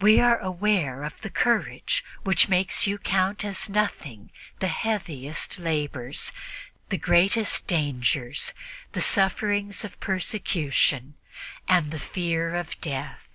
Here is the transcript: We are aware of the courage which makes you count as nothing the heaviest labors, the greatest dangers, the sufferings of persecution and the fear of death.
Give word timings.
We 0.00 0.18
are 0.18 0.38
aware 0.40 1.04
of 1.04 1.20
the 1.20 1.30
courage 1.30 2.04
which 2.24 2.48
makes 2.48 2.88
you 2.88 2.98
count 2.98 3.44
as 3.44 3.68
nothing 3.68 4.32
the 4.58 4.66
heaviest 4.66 5.60
labors, 5.60 6.32
the 6.88 6.98
greatest 6.98 7.68
dangers, 7.68 8.52
the 8.94 9.00
sufferings 9.00 9.84
of 9.84 10.00
persecution 10.00 11.14
and 11.68 11.92
the 11.92 12.00
fear 12.00 12.52
of 12.56 12.80
death. 12.80 13.28